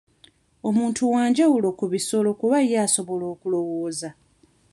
Omuntu 0.67 1.01
wanjawulo 1.13 1.67
ku 1.79 1.85
bisolo 1.93 2.29
kuba 2.39 2.57
ye 2.69 2.75
asobola 2.85 3.25
okulowooza. 3.33 4.09